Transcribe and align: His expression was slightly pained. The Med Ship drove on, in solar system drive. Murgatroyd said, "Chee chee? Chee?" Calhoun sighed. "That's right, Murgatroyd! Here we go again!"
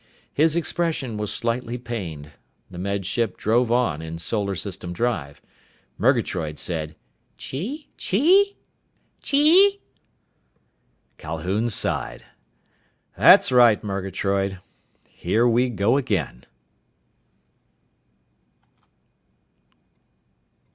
His 0.33 0.55
expression 0.55 1.15
was 1.15 1.31
slightly 1.31 1.77
pained. 1.77 2.31
The 2.71 2.79
Med 2.79 3.05
Ship 3.05 3.37
drove 3.37 3.71
on, 3.71 4.01
in 4.01 4.17
solar 4.17 4.55
system 4.55 4.93
drive. 4.93 5.43
Murgatroyd 5.99 6.57
said, 6.57 6.95
"Chee 7.37 7.87
chee? 7.97 8.57
Chee?" 9.21 9.79
Calhoun 11.19 11.69
sighed. 11.69 12.25
"That's 13.15 13.51
right, 13.51 13.83
Murgatroyd! 13.83 14.57
Here 15.07 15.47
we 15.47 15.69
go 15.69 15.97
again!" 15.97 16.45